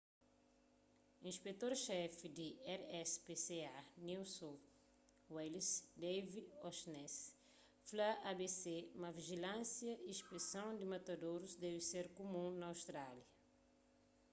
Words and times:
inspetor 1.31 1.73
xefi 1.85 2.27
di 2.37 2.49
rspca 2.81 3.73
new 4.09 4.23
south 4.35 4.65
wales 5.35 5.69
david 6.03 6.45
o'shannessy 6.67 7.27
fla 7.87 8.09
abc 8.31 8.63
ma 9.01 9.09
vijilânsia 9.19 9.93
y 9.97 10.01
inspeson 10.13 10.71
di 10.77 10.85
matadorus 10.93 11.53
debe 11.65 11.81
ser 11.91 12.05
kumun 12.17 12.51
na 12.57 12.65
austrália 12.73 13.27